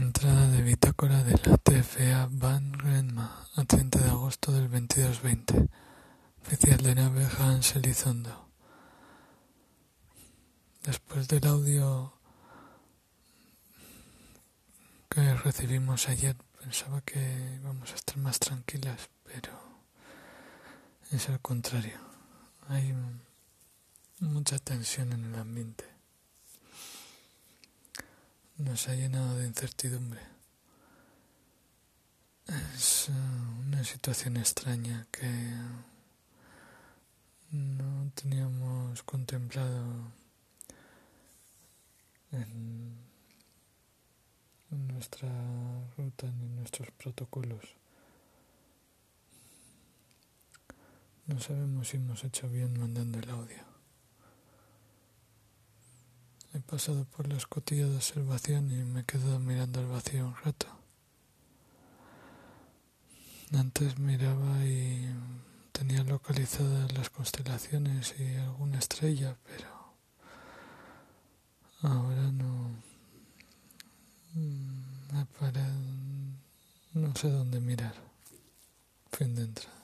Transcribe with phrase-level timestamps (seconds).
[0.00, 5.68] Entrada de bitácora de la TFA Van Renma a 30 de agosto del 2220.
[6.40, 8.48] Oficial de nave Hans Elizondo.
[10.84, 12.14] Después del audio
[15.10, 17.20] que recibimos ayer, pensaba que
[17.60, 19.52] íbamos a estar más tranquilas, pero
[21.10, 22.00] es al contrario.
[22.68, 22.94] Hay
[24.20, 25.99] mucha tensión en el ambiente
[28.60, 30.20] nos ha llenado de incertidumbre.
[32.76, 33.12] Es eh,
[33.66, 35.28] una situación extraña que
[37.52, 40.12] no teníamos contemplado
[42.32, 42.96] en
[44.70, 45.28] nuestra
[45.96, 47.64] ruta ni en nuestros protocolos.
[51.26, 53.49] No sabemos si hemos hecho bien mandando el audio.
[56.60, 60.36] He pasado por la escotilla de observación y me he quedado mirando al vacío un
[60.44, 60.66] rato.
[63.56, 65.08] Antes miraba y
[65.72, 69.68] tenía localizadas las constelaciones y alguna estrella, pero
[71.80, 72.72] ahora no.
[74.34, 75.64] Me paré,
[76.92, 77.94] no sé dónde mirar.
[79.12, 79.79] Fin de entrada.